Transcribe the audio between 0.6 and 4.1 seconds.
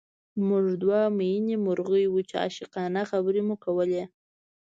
دوه مئینې مرغۍ وو چې عاشقانه خبرې مو کولې